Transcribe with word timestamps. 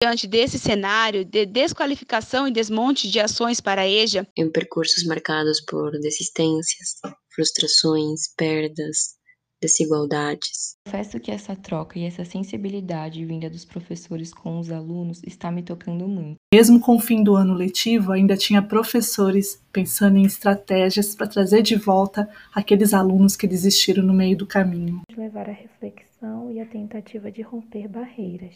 diante 0.00 0.28
desse 0.28 0.58
cenário 0.58 1.24
de 1.24 1.44
desqualificação 1.44 2.46
e 2.46 2.52
desmonte 2.52 3.10
de 3.10 3.18
ações 3.18 3.60
para 3.60 3.82
a 3.82 3.88
EJA? 3.88 4.26
Em 4.36 4.50
percursos 4.50 5.04
marcados 5.04 5.60
por 5.60 5.90
desistências, 5.92 7.00
frustrações, 7.34 8.32
perdas, 8.36 9.18
desigualdades. 9.60 10.76
Confesso 10.86 11.18
que 11.18 11.32
essa 11.32 11.56
troca 11.56 11.98
e 11.98 12.04
essa 12.04 12.24
sensibilidade 12.24 13.24
vinda 13.24 13.50
dos 13.50 13.64
professores 13.64 14.32
com 14.32 14.60
os 14.60 14.70
alunos 14.70 15.20
está 15.26 15.50
me 15.50 15.64
tocando 15.64 16.06
muito. 16.06 16.36
Mesmo 16.54 16.78
com 16.78 16.94
o 16.94 17.00
fim 17.00 17.24
do 17.24 17.34
ano 17.34 17.54
letivo, 17.54 18.12
ainda 18.12 18.36
tinha 18.36 18.62
professores 18.62 19.60
pensando 19.72 20.16
em 20.16 20.24
estratégias 20.24 21.16
para 21.16 21.26
trazer 21.26 21.62
de 21.62 21.74
volta 21.74 22.28
aqueles 22.54 22.94
alunos 22.94 23.34
que 23.34 23.48
desistiram 23.48 24.04
no 24.04 24.14
meio 24.14 24.36
do 24.36 24.46
caminho. 24.46 25.00
Levar 25.16 25.48
a 25.48 25.52
reflexão 25.52 26.52
e 26.52 26.60
a 26.60 26.66
tentativa 26.66 27.32
de 27.32 27.42
romper 27.42 27.88
barreiras. 27.88 28.54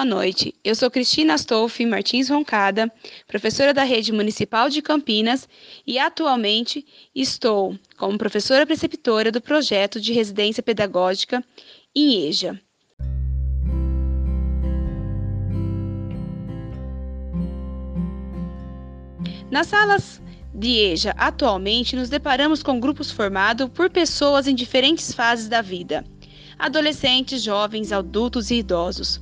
Boa 0.00 0.08
noite. 0.08 0.54
Eu 0.64 0.74
sou 0.74 0.90
Cristina 0.90 1.34
Astolfi 1.34 1.84
Martins 1.84 2.30
Roncada, 2.30 2.90
professora 3.26 3.74
da 3.74 3.82
Rede 3.82 4.12
Municipal 4.12 4.70
de 4.70 4.80
Campinas 4.80 5.46
e 5.86 5.98
atualmente 5.98 6.86
estou 7.14 7.78
como 7.98 8.16
professora 8.16 8.64
preceptora 8.64 9.30
do 9.30 9.42
projeto 9.42 10.00
de 10.00 10.14
residência 10.14 10.62
pedagógica 10.62 11.44
em 11.94 12.26
EJA. 12.26 12.58
Nas 19.50 19.66
salas 19.66 20.22
de 20.54 20.78
EJA, 20.78 21.14
atualmente, 21.18 21.94
nos 21.94 22.08
deparamos 22.08 22.62
com 22.62 22.80
grupos 22.80 23.10
formados 23.10 23.68
por 23.68 23.90
pessoas 23.90 24.48
em 24.48 24.54
diferentes 24.54 25.12
fases 25.12 25.46
da 25.46 25.60
vida: 25.60 26.06
adolescentes, 26.58 27.42
jovens, 27.42 27.92
adultos 27.92 28.50
e 28.50 28.54
idosos. 28.54 29.20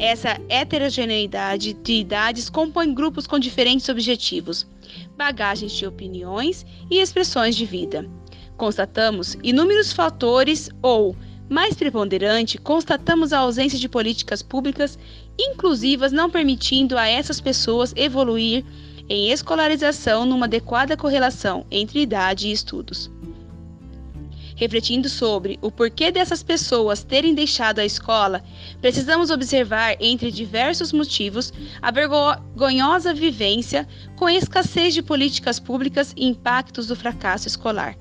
Essa 0.00 0.40
heterogeneidade 0.48 1.74
de 1.74 1.92
idades 1.92 2.48
compõe 2.48 2.94
grupos 2.94 3.26
com 3.26 3.38
diferentes 3.38 3.86
objetivos, 3.90 4.66
bagagens 5.14 5.72
de 5.72 5.86
opiniões 5.86 6.64
e 6.90 7.02
expressões 7.02 7.54
de 7.54 7.66
vida. 7.66 8.08
Constatamos 8.56 9.36
inúmeros 9.42 9.92
fatores 9.92 10.70
ou, 10.80 11.14
mais 11.50 11.74
preponderante, 11.74 12.56
constatamos 12.56 13.30
a 13.30 13.40
ausência 13.40 13.78
de 13.78 13.90
políticas 13.90 14.42
públicas 14.42 14.98
inclusivas 15.38 16.12
não 16.12 16.30
permitindo 16.30 16.96
a 16.96 17.06
essas 17.06 17.38
pessoas 17.38 17.92
evoluir 17.94 18.64
em 19.06 19.30
escolarização 19.30 20.24
numa 20.24 20.46
adequada 20.46 20.96
correlação 20.96 21.66
entre 21.70 22.00
idade 22.00 22.48
e 22.48 22.52
estudos 22.52 23.10
refletindo 24.60 25.08
sobre 25.08 25.58
o 25.62 25.70
porquê 25.70 26.12
dessas 26.12 26.42
pessoas 26.42 27.02
terem 27.02 27.34
deixado 27.34 27.78
a 27.78 27.84
escola, 27.84 28.44
precisamos 28.78 29.30
observar, 29.30 29.96
entre 29.98 30.30
diversos 30.30 30.92
motivos, 30.92 31.50
a 31.80 31.90
vergonhosa 31.90 33.14
vivência 33.14 33.88
com 34.16 34.26
a 34.26 34.34
escassez 34.34 34.92
de 34.92 35.00
políticas 35.00 35.58
públicas 35.58 36.12
e 36.14 36.26
impactos 36.26 36.88
do 36.88 36.94
fracasso 36.94 37.48
escolar. 37.48 37.96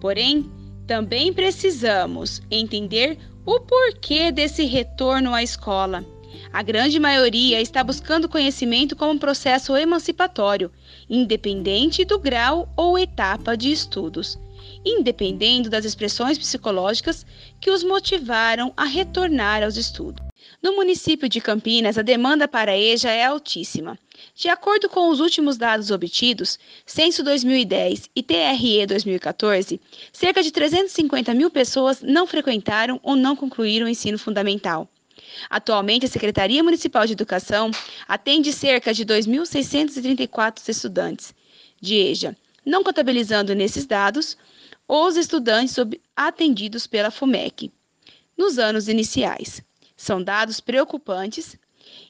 Porém, 0.00 0.50
também 0.86 1.34
precisamos 1.34 2.40
entender 2.50 3.18
o 3.44 3.60
porquê 3.60 4.32
desse 4.32 4.64
retorno 4.64 5.34
à 5.34 5.42
escola. 5.42 6.02
A 6.50 6.62
grande 6.62 6.98
maioria 6.98 7.60
está 7.60 7.84
buscando 7.84 8.26
conhecimento 8.26 8.96
como 8.96 9.12
um 9.12 9.18
processo 9.18 9.76
emancipatório, 9.76 10.72
independente 11.10 12.06
do 12.06 12.18
grau 12.18 12.72
ou 12.74 12.98
etapa 12.98 13.54
de 13.54 13.70
estudos 13.70 14.38
independendo 14.84 15.68
das 15.68 15.84
expressões 15.84 16.38
psicológicas 16.38 17.26
que 17.60 17.70
os 17.70 17.82
motivaram 17.82 18.72
a 18.76 18.84
retornar 18.84 19.62
aos 19.62 19.76
estudos. 19.76 20.24
No 20.62 20.76
município 20.76 21.28
de 21.28 21.40
Campinas, 21.40 21.96
a 21.96 22.02
demanda 22.02 22.46
para 22.46 22.72
a 22.72 22.78
EJA 22.78 23.10
é 23.10 23.24
altíssima. 23.24 23.98
De 24.34 24.48
acordo 24.48 24.88
com 24.88 25.08
os 25.08 25.20
últimos 25.20 25.56
dados 25.56 25.90
obtidos, 25.90 26.58
Censo 26.84 27.22
2010 27.22 28.10
e 28.14 28.22
TRE 28.22 28.86
2014, 28.86 29.80
cerca 30.12 30.42
de 30.42 30.50
350 30.50 31.32
mil 31.34 31.50
pessoas 31.50 32.02
não 32.02 32.26
frequentaram 32.26 33.00
ou 33.02 33.16
não 33.16 33.34
concluíram 33.34 33.86
o 33.86 33.88
ensino 33.88 34.18
fundamental. 34.18 34.88
Atualmente, 35.48 36.06
a 36.06 36.08
Secretaria 36.08 36.62
Municipal 36.62 37.06
de 37.06 37.12
Educação 37.12 37.70
atende 38.06 38.52
cerca 38.52 38.92
de 38.92 39.04
2.634 39.04 40.68
estudantes 40.68 41.34
de 41.80 41.94
EJA, 41.94 42.36
não 42.64 42.84
contabilizando 42.84 43.54
nesses 43.54 43.86
dados 43.86 44.36
os 44.92 45.16
estudantes 45.16 45.76
atendidos 46.16 46.84
pela 46.84 47.12
FUMEC 47.12 47.70
nos 48.36 48.58
anos 48.58 48.88
iniciais. 48.88 49.62
São 49.96 50.20
dados 50.20 50.58
preocupantes 50.58 51.56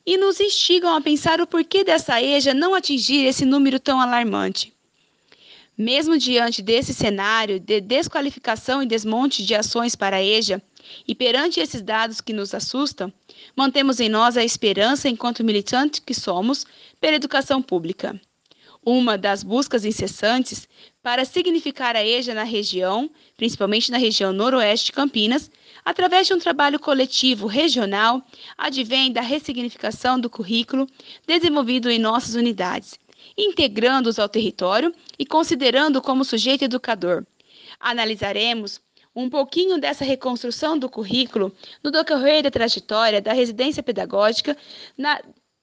e 0.07 0.17
nos 0.17 0.41
instigam 0.41 0.97
a 0.97 1.01
pensar 1.03 1.43
o 1.43 1.47
porquê 1.47 1.85
dessa 1.85 2.23
EJA 2.23 2.55
não 2.55 2.75
atingir 2.75 3.27
esse 3.27 3.45
número 3.45 3.79
tão 3.79 4.01
alarmante. 4.01 4.73
Mesmo 5.77 6.17
diante 6.17 6.63
desse 6.63 6.95
cenário 6.95 7.61
de 7.61 7.83
desqualificação 7.83 8.83
e 8.83 8.87
desmonte 8.87 9.45
de 9.45 9.55
ações 9.55 9.95
para 9.95 10.17
a 10.17 10.25
EJA, 10.25 10.63
e 11.07 11.15
perante 11.15 11.61
esses 11.61 11.83
dados 11.83 12.23
que 12.23 12.33
nos 12.33 12.55
assustam, 12.55 13.13
mantemos 13.55 14.01
em 14.01 14.09
nós 14.09 14.39
a 14.39 14.45
esperança 14.45 15.07
enquanto 15.07 15.45
militantes 15.45 16.01
que 16.01 16.15
somos 16.15 16.65
pela 16.99 17.17
educação 17.17 17.61
pública. 17.61 18.19
Uma 18.85 19.19
das 19.19 19.43
buscas 19.43 19.85
incessantes 19.85 20.67
para 21.03 21.27
significar 21.27 21.95
a 21.97 22.05
EJA 22.05 22.33
na 22.33 22.45
região, 22.45 23.11
principalmente 23.37 23.91
na 23.91 23.99
região 23.99 24.33
noroeste 24.33 24.87
de 24.87 24.93
Campinas, 24.93 25.51
através 25.85 26.27
de 26.27 26.33
um 26.33 26.39
trabalho 26.39 26.81
coletivo 26.81 27.47
regional, 27.47 28.23
advém 28.57 29.13
da 29.13 29.21
ressignificação 29.21 30.19
do 30.19 30.31
currículo 30.31 30.87
desenvolvido 31.27 31.91
em 31.91 31.99
nossas 31.99 32.35
unidades, 32.35 32.99
integrando-os 33.37 34.19
ao 34.19 34.29
território 34.29 34.95
e 35.19 35.27
considerando 35.27 36.01
como 36.01 36.25
sujeito 36.25 36.65
educador. 36.65 37.27
Analisaremos 37.79 38.81
um 39.15 39.29
pouquinho 39.29 39.79
dessa 39.79 40.05
reconstrução 40.05 40.79
do 40.79 40.89
currículo 40.89 41.53
no 41.83 41.91
decorrer 41.91 42.43
da 42.43 42.51
trajetória 42.51 43.21
da 43.21 43.33
residência 43.33 43.83
pedagógica 43.83 44.57
na 44.97 45.21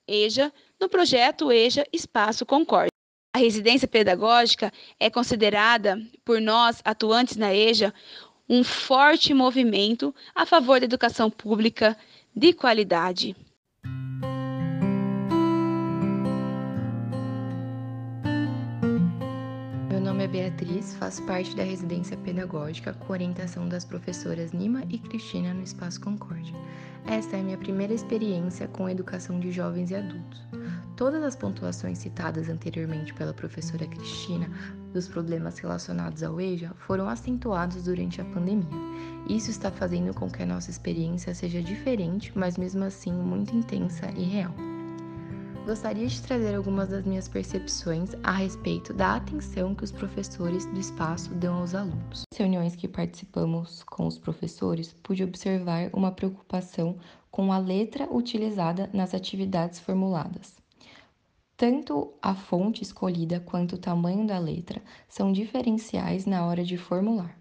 EJA, 0.07 0.53
no 0.79 0.87
projeto 0.87 1.51
EJA 1.51 1.85
Espaço 1.91 2.45
Concórdia. 2.45 2.96
A 3.37 3.39
residência 3.39 3.87
pedagógica 3.87 4.73
é 4.99 5.11
considerada, 5.11 6.01
por 6.25 6.41
nós 6.41 6.81
atuantes 6.83 7.37
na 7.37 7.53
EJA, 7.53 7.93
um 8.49 8.63
forte 8.63 9.31
movimento 9.31 10.11
a 10.33 10.43
favor 10.43 10.79
da 10.79 10.85
educação 10.85 11.29
pública 11.29 11.95
de 12.35 12.51
qualidade. 12.51 13.35
Meu 19.87 20.01
nome 20.01 20.23
é 20.23 20.27
Beatriz, 20.27 20.95
faço 20.95 21.23
parte 21.27 21.55
da 21.55 21.61
residência 21.61 22.17
pedagógica 22.17 22.93
com 22.93 23.13
orientação 23.13 23.69
das 23.69 23.85
professoras 23.85 24.51
Nima 24.51 24.81
e 24.89 24.97
Cristina 24.97 25.53
no 25.53 25.61
Espaço 25.61 26.01
Concórdia. 26.01 26.55
Esta 27.05 27.37
é 27.37 27.41
a 27.41 27.43
minha 27.43 27.57
primeira 27.59 27.93
experiência 27.93 28.67
com 28.67 28.89
educação 28.89 29.39
de 29.39 29.51
jovens 29.51 29.91
e 29.91 29.95
adultos. 29.95 30.41
Todas 30.97 31.23
as 31.23 31.35
pontuações 31.35 31.99
citadas 31.99 32.49
anteriormente 32.49 33.13
pela 33.13 33.31
professora 33.31 33.85
Cristina 33.85 34.49
dos 34.91 35.07
problemas 35.07 35.59
relacionados 35.59 36.23
ao 36.23 36.41
EJA 36.41 36.73
foram 36.79 37.07
acentuados 37.07 37.83
durante 37.83 38.19
a 38.19 38.25
pandemia. 38.25 38.65
Isso 39.29 39.51
está 39.51 39.69
fazendo 39.69 40.11
com 40.11 40.27
que 40.27 40.41
a 40.41 40.45
nossa 40.45 40.71
experiência 40.71 41.35
seja 41.35 41.61
diferente, 41.61 42.31
mas 42.35 42.57
mesmo 42.57 42.83
assim 42.83 43.13
muito 43.13 43.55
intensa 43.55 44.09
e 44.17 44.23
real. 44.23 44.51
Gostaria 45.67 46.07
de 46.07 46.19
trazer 46.19 46.55
algumas 46.55 46.89
das 46.89 47.05
minhas 47.05 47.27
percepções 47.27 48.15
a 48.23 48.31
respeito 48.31 48.91
da 48.91 49.17
atenção 49.17 49.75
que 49.75 49.83
os 49.83 49.91
professores 49.91 50.65
do 50.65 50.79
espaço 50.79 51.31
dão 51.35 51.57
aos 51.57 51.75
alunos. 51.75 52.23
Nas 52.31 52.39
reuniões 52.39 52.75
que 52.75 52.87
participamos 52.87 53.83
com 53.83 54.07
os 54.07 54.17
professores, 54.17 54.93
pude 55.03 55.23
observar 55.23 55.91
uma 55.93 56.11
preocupação 56.11 56.97
com 57.29 57.53
a 57.53 57.59
letra 57.59 58.11
utilizada 58.11 58.89
nas 58.91 59.13
atividades 59.13 59.77
formuladas. 59.79 60.57
Tanto 61.57 62.13
a 62.21 62.35
fonte 62.35 62.83
escolhida 62.83 63.39
quanto 63.39 63.73
o 63.73 63.77
tamanho 63.79 64.27
da 64.27 64.37
letra 64.37 64.79
são 65.09 65.33
diferenciais 65.33 66.27
na 66.27 66.45
hora 66.45 66.63
de 66.63 66.77
formular. 66.77 67.35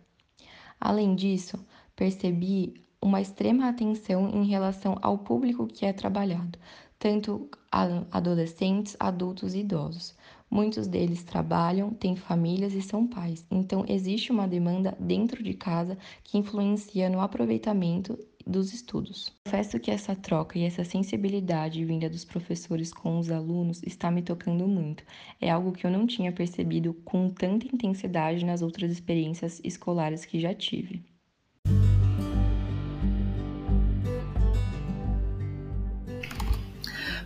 Além 0.80 1.14
disso, 1.14 1.62
percebi 1.94 2.72
uma 2.98 3.20
extrema 3.20 3.68
atenção 3.68 4.30
em 4.30 4.46
relação 4.46 4.96
ao 5.02 5.18
público 5.18 5.66
que 5.66 5.84
é 5.84 5.92
trabalhado, 5.92 6.58
tanto 6.98 7.46
adolescentes, 8.10 8.96
adultos 8.98 9.52
e 9.52 9.58
idosos. 9.58 10.14
Muitos 10.50 10.86
deles 10.86 11.22
trabalham, 11.22 11.90
têm 11.90 12.16
famílias 12.16 12.72
e 12.72 12.80
são 12.80 13.06
pais, 13.06 13.44
então 13.50 13.84
existe 13.86 14.32
uma 14.32 14.48
demanda 14.48 14.96
dentro 14.98 15.42
de 15.42 15.52
casa 15.52 15.98
que 16.24 16.38
influencia 16.38 17.10
no 17.10 17.20
aproveitamento 17.20 18.18
dos 18.46 18.72
estudos. 18.72 19.32
Confesso 19.44 19.81
que 19.81 19.90
essa 19.90 20.14
troca 20.14 20.56
e 20.56 20.64
essa 20.64 20.84
sensibilidade 20.84 21.84
vinda 21.84 22.08
dos 22.08 22.25
professores 22.25 22.93
com 22.93 23.19
os 23.19 23.31
alunos 23.31 23.82
está 23.82 24.10
me 24.10 24.22
tocando 24.22 24.69
muito. 24.69 25.02
É 25.40 25.50
algo 25.50 25.72
que 25.72 25.84
eu 25.84 25.90
não 25.90 26.06
tinha 26.06 26.31
percebido 26.31 26.94
com 27.04 27.28
tanta 27.28 27.66
intensidade 27.66 28.44
nas 28.44 28.62
outras 28.62 28.93
experiências 28.93 29.60
escolares 29.64 30.25
que 30.25 30.38
já 30.38 30.54
tive. 30.54 31.02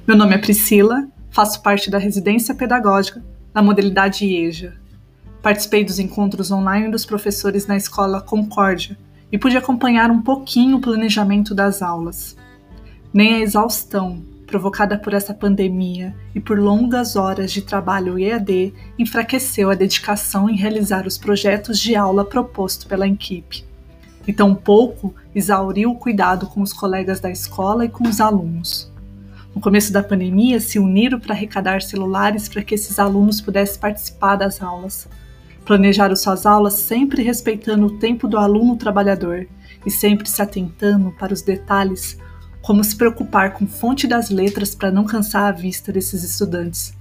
Meu 0.06 0.16
nome 0.16 0.34
é 0.34 0.38
Priscila, 0.38 1.06
faço 1.30 1.62
parte 1.62 1.90
da 1.90 1.98
residência 1.98 2.54
pedagógica 2.54 3.22
da 3.52 3.62
modalidade 3.62 4.24
IEJA. 4.24 4.80
Participei 5.42 5.84
dos 5.84 5.98
encontros 5.98 6.50
online 6.50 6.90
dos 6.90 7.04
professores 7.04 7.66
na 7.66 7.76
escola 7.76 8.20
Concórdia 8.20 8.98
e 9.32 9.38
pude 9.38 9.56
acompanhar 9.56 10.10
um 10.10 10.22
pouquinho 10.22 10.76
o 10.76 10.80
planejamento 10.80 11.54
das 11.54 11.82
aulas. 11.82 12.36
Nem 13.12 13.34
a 13.34 13.40
exaustão 13.40 14.22
provocada 14.50 14.98
por 14.98 15.14
essa 15.14 15.32
pandemia 15.32 16.14
e 16.34 16.40
por 16.40 16.58
longas 16.58 17.14
horas 17.14 17.52
de 17.52 17.62
trabalho 17.62 18.18
EAD 18.18 18.74
enfraqueceu 18.98 19.70
a 19.70 19.74
dedicação 19.74 20.50
em 20.50 20.56
realizar 20.56 21.06
os 21.06 21.16
projetos 21.16 21.78
de 21.78 21.94
aula 21.94 22.24
proposto 22.24 22.88
pela 22.88 23.06
equipe. 23.06 23.64
E 24.26 24.32
tampouco 24.32 25.14
exauriu 25.34 25.92
o 25.92 25.94
cuidado 25.94 26.46
com 26.46 26.60
os 26.60 26.72
colegas 26.72 27.20
da 27.20 27.30
escola 27.30 27.84
e 27.84 27.88
com 27.88 28.06
os 28.08 28.20
alunos. 28.20 28.90
No 29.54 29.60
começo 29.60 29.92
da 29.92 30.02
pandemia, 30.02 30.60
se 30.60 30.78
uniram 30.78 31.18
para 31.18 31.34
arrecadar 31.34 31.82
celulares 31.82 32.48
para 32.48 32.62
que 32.62 32.74
esses 32.74 32.98
alunos 32.98 33.40
pudessem 33.40 33.80
participar 33.80 34.36
das 34.36 34.62
aulas. 34.62 35.08
Planejaram 35.64 36.16
suas 36.16 36.46
aulas 36.46 36.74
sempre 36.74 37.22
respeitando 37.22 37.86
o 37.86 37.98
tempo 37.98 38.26
do 38.26 38.38
aluno 38.38 38.76
trabalhador 38.76 39.46
e 39.84 39.90
sempre 39.90 40.28
se 40.28 40.42
atentando 40.42 41.12
para 41.12 41.32
os 41.32 41.42
detalhes, 41.42 42.18
como 42.60 42.82
se 42.82 42.96
preocupar 42.96 43.54
com 43.54 43.66
fonte 43.66 44.06
das 44.06 44.30
letras 44.30 44.74
para 44.74 44.90
não 44.90 45.04
cansar 45.04 45.44
a 45.44 45.52
vista 45.52 45.92
desses 45.92 46.24
estudantes. 46.24 46.98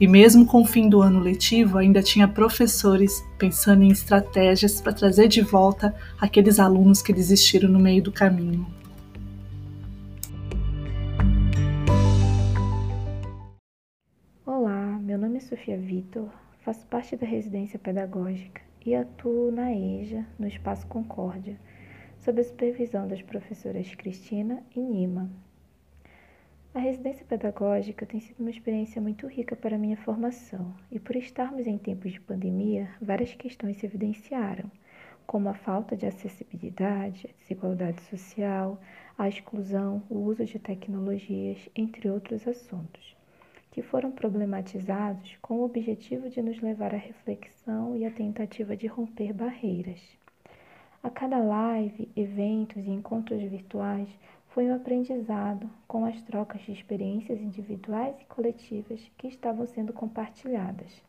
E 0.00 0.08
mesmo 0.08 0.46
com 0.46 0.62
o 0.62 0.66
fim 0.66 0.88
do 0.88 1.02
ano 1.02 1.20
letivo, 1.20 1.76
ainda 1.76 2.02
tinha 2.02 2.26
professores 2.26 3.22
pensando 3.38 3.82
em 3.82 3.90
estratégias 3.90 4.80
para 4.80 4.94
trazer 4.94 5.28
de 5.28 5.42
volta 5.42 5.94
aqueles 6.18 6.58
alunos 6.58 7.02
que 7.02 7.12
desistiram 7.12 7.68
no 7.68 7.78
meio 7.78 8.02
do 8.02 8.10
caminho. 8.10 8.66
Olá, 14.46 14.98
meu 15.02 15.18
nome 15.18 15.36
é 15.36 15.40
Sofia 15.40 15.76
Vitor, 15.76 16.30
faço 16.70 16.86
parte 16.86 17.16
da 17.16 17.26
residência 17.26 17.80
pedagógica 17.80 18.62
e 18.86 18.94
atuo 18.94 19.50
na 19.50 19.74
EJA, 19.74 20.24
no 20.38 20.46
Espaço 20.46 20.86
Concórdia, 20.86 21.58
sob 22.20 22.40
a 22.40 22.44
supervisão 22.44 23.08
das 23.08 23.20
professoras 23.20 23.92
Cristina 23.96 24.62
e 24.76 24.78
Nima. 24.78 25.28
A 26.72 26.78
residência 26.78 27.26
pedagógica 27.26 28.06
tem 28.06 28.20
sido 28.20 28.38
uma 28.38 28.50
experiência 28.50 29.02
muito 29.02 29.26
rica 29.26 29.56
para 29.56 29.76
minha 29.76 29.96
formação, 29.96 30.72
e 30.92 31.00
por 31.00 31.16
estarmos 31.16 31.66
em 31.66 31.76
tempos 31.76 32.12
de 32.12 32.20
pandemia, 32.20 32.88
várias 33.02 33.34
questões 33.34 33.78
se 33.78 33.86
evidenciaram, 33.86 34.70
como 35.26 35.48
a 35.48 35.54
falta 35.54 35.96
de 35.96 36.06
acessibilidade, 36.06 37.26
a 37.26 37.42
desigualdade 37.42 38.00
social, 38.02 38.80
a 39.18 39.28
exclusão, 39.28 40.04
o 40.08 40.18
uso 40.18 40.44
de 40.44 40.60
tecnologias, 40.60 41.68
entre 41.74 42.08
outros 42.08 42.46
assuntos 42.46 43.18
que 43.70 43.82
foram 43.82 44.10
problematizados 44.10 45.36
com 45.40 45.54
o 45.54 45.64
objetivo 45.64 46.28
de 46.28 46.42
nos 46.42 46.60
levar 46.60 46.94
à 46.94 46.98
reflexão 46.98 47.96
e 47.96 48.04
à 48.04 48.10
tentativa 48.10 48.76
de 48.76 48.86
romper 48.86 49.32
barreiras. 49.32 50.00
A 51.02 51.08
cada 51.08 51.38
live, 51.38 52.10
eventos 52.14 52.84
e 52.84 52.90
encontros 52.90 53.42
virtuais 53.42 54.08
foi 54.48 54.66
um 54.66 54.74
aprendizado 54.74 55.70
com 55.86 56.04
as 56.04 56.20
trocas 56.22 56.60
de 56.62 56.72
experiências 56.72 57.40
individuais 57.40 58.20
e 58.20 58.24
coletivas 58.24 59.00
que 59.16 59.28
estavam 59.28 59.66
sendo 59.66 59.92
compartilhadas. 59.92 61.02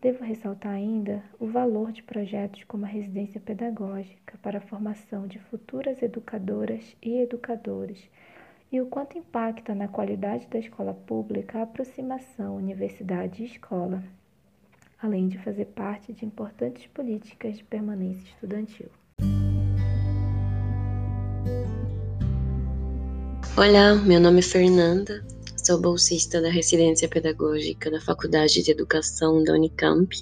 Devo 0.00 0.24
ressaltar 0.24 0.72
ainda 0.72 1.22
o 1.40 1.46
valor 1.46 1.92
de 1.92 2.02
projetos 2.02 2.64
como 2.64 2.84
a 2.84 2.88
residência 2.88 3.40
pedagógica 3.40 4.36
para 4.42 4.58
a 4.58 4.60
formação 4.60 5.26
de 5.26 5.38
futuras 5.38 6.02
educadoras 6.02 6.96
e 7.00 7.18
educadores 7.18 8.10
e 8.72 8.80
o 8.80 8.86
quanto 8.86 9.18
impacta 9.18 9.74
na 9.74 9.86
qualidade 9.86 10.46
da 10.46 10.58
escola 10.58 10.94
pública 10.94 11.58
a 11.58 11.62
aproximação 11.64 12.56
universidade 12.56 13.42
e 13.42 13.46
escola, 13.46 14.02
além 14.98 15.28
de 15.28 15.36
fazer 15.36 15.66
parte 15.66 16.10
de 16.10 16.24
importantes 16.24 16.86
políticas 16.86 17.58
de 17.58 17.64
permanência 17.64 18.24
estudantil. 18.30 18.88
Olá, 23.54 23.94
meu 23.96 24.18
nome 24.18 24.38
é 24.38 24.42
Fernanda, 24.42 25.22
sou 25.62 25.78
bolsista 25.78 26.40
da 26.40 26.48
residência 26.48 27.06
pedagógica 27.06 27.90
da 27.90 28.00
Faculdade 28.00 28.62
de 28.62 28.70
Educação 28.70 29.44
da 29.44 29.52
Unicamp 29.52 30.16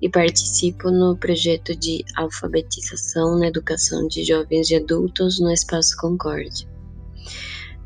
e 0.00 0.08
participo 0.08 0.92
no 0.92 1.16
projeto 1.16 1.74
de 1.74 2.04
alfabetização 2.14 3.36
na 3.36 3.48
educação 3.48 4.06
de 4.06 4.22
jovens 4.22 4.70
e 4.70 4.76
adultos 4.76 5.40
no 5.40 5.50
Espaço 5.50 5.96
Concórdia. 5.96 6.73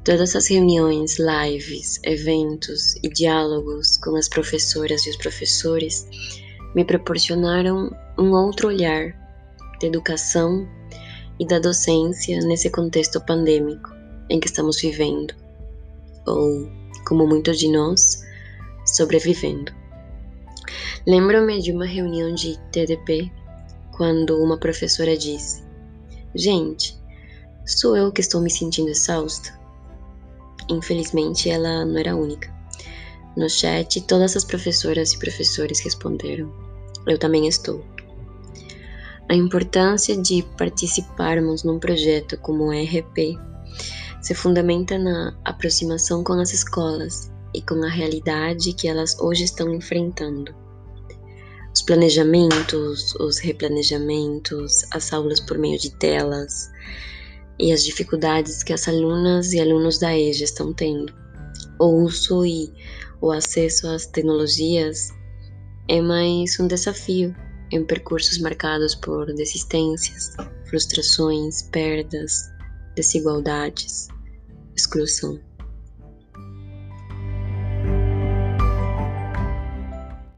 Todas 0.05 0.35
as 0.35 0.49
reuniões, 0.49 1.19
lives, 1.19 2.01
eventos 2.03 2.97
e 3.03 3.09
diálogos 3.09 3.99
com 3.99 4.17
as 4.17 4.29
professoras 4.29 5.05
e 5.07 5.11
os 5.11 5.17
professores 5.17 6.07
me 6.75 6.85
proporcionaram 6.85 7.91
um 8.19 8.33
outro 8.33 8.69
olhar 8.69 9.13
da 9.81 9.87
educação 9.87 10.67
e 11.39 11.47
da 11.47 11.59
docência 11.59 12.41
nesse 12.41 12.71
contexto 12.71 13.21
pandêmico 13.21 13.91
em 14.31 14.41
que 14.41 14.47
estamos 14.47 14.81
vivendo, 14.81 15.35
ou, 16.27 16.69
como 17.07 17.27
muitos 17.27 17.59
de 17.59 17.71
nós, 17.71 18.23
sobrevivendo. 18.85 19.73
Lembro-me 21.07 21.61
de 21.61 21.73
uma 21.73 21.87
reunião 21.87 22.35
de 22.35 22.59
TDP 22.71 23.31
quando 23.97 24.37
uma 24.43 24.59
professora 24.59 25.17
disse: 25.17 25.63
Gente, 26.35 26.99
sou 27.67 27.97
eu 27.97 28.13
que 28.13 28.21
estou 28.21 28.41
me 28.41 28.51
sentindo 28.51 28.91
exausta? 28.91 29.58
Infelizmente, 30.71 31.49
ela 31.49 31.85
não 31.85 31.99
era 31.99 32.17
única. 32.17 32.53
No 33.37 33.49
chat, 33.49 34.01
todas 34.03 34.37
as 34.37 34.45
professoras 34.45 35.13
e 35.13 35.19
professores 35.19 35.81
responderam: 35.81 36.53
Eu 37.07 37.19
também 37.19 37.47
estou. 37.47 37.85
A 39.31 39.35
importância 39.35 40.17
de 40.17 40.43
participarmos 40.57 41.63
num 41.63 41.79
projeto 41.79 42.39
como 42.39 42.65
o 42.65 42.73
ERP 42.73 43.39
se 44.23 44.35
fundamenta 44.35 44.99
na 44.99 45.39
aproximação 45.45 46.25
com 46.25 46.33
as 46.35 46.53
escolas 46.53 47.31
e 47.55 47.63
com 47.63 47.83
a 47.85 47.89
realidade 47.89 48.73
que 48.73 48.89
elas 48.89 49.19
hoje 49.21 49.45
estão 49.45 49.73
enfrentando. 49.75 50.55
Os 51.75 51.83
planejamentos, 51.83 53.15
os 53.17 53.39
replanejamentos, 53.39 54.85
as 54.91 55.13
aulas 55.13 55.41
por 55.41 55.59
meio 55.59 55.79
de 55.79 55.91
telas, 55.91 56.71
e 57.59 57.73
as 57.73 57.85
dificuldades 57.85 58.63
que 58.63 58.73
as 58.73 58.87
alunas 58.87 59.53
e 59.53 59.61
alunos 59.61 59.99
da 59.99 60.17
EJA 60.17 60.45
estão 60.45 60.73
tendo. 60.73 61.13
O 61.81 61.87
uso 62.05 62.45
e 62.45 62.73
o 63.21 63.31
acesso 63.31 63.89
às 63.89 64.07
tecnologias 64.07 65.11
é 65.89 66.01
mais 66.01 66.59
um 66.61 66.67
desafio 66.67 67.35
em 67.71 67.85
percursos 67.85 68.39
marcados 68.39 68.95
por 68.95 69.27
desistências, 69.35 70.35
frustrações, 70.69 71.63
perdas, 71.63 72.51
desigualdades, 72.95 74.09
exclusão. 74.77 75.48